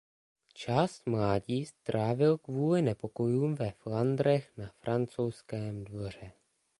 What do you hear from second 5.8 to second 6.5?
dvoře.